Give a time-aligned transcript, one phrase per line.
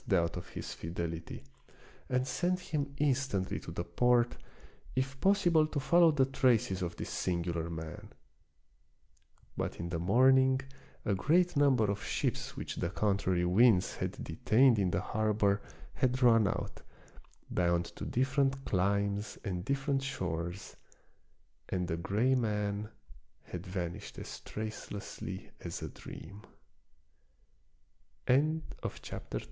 [0.09, 1.43] 25 doubt of his fidelity,
[2.09, 4.35] and sent him instantly to the port,
[4.95, 8.09] if possible to follow the traces of this singular man.
[9.55, 10.59] But in the morning
[11.05, 15.61] a great num ber of ships which the contrary winds had detained in the harbor
[15.93, 16.81] had run out,
[17.51, 20.77] bound to different climes and different shores,
[21.69, 22.89] and the gray man
[23.51, 24.61] had vanished as tr